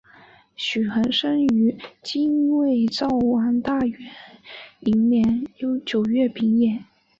[0.55, 3.87] 许衡生于金卫绍王大安
[4.79, 5.45] 元年
[5.85, 6.83] 九月丙寅。